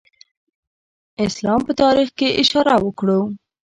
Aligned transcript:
اسلام 1.25 1.59
په 1.67 1.73
تاریخ 1.81 2.09
کې 2.17 2.37
اشاره 2.41 2.75
وکړو. 2.85 3.19